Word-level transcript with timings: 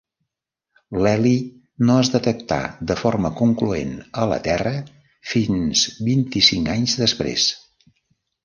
L'heli 1.07 1.33
no 1.89 1.97
es 2.03 2.09
detectà 2.13 2.57
de 2.91 2.97
forma 3.01 3.31
concloent 3.41 3.93
a 4.23 4.25
la 4.33 4.41
Terra 4.49 4.75
fins 5.35 5.85
vint-i-cinc 6.09 6.73
anys 6.79 7.01
després. 7.05 7.51